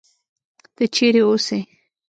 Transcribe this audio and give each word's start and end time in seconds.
ته 0.75 0.83
چېرې 0.95 1.21
اوسې؟ 1.27 1.59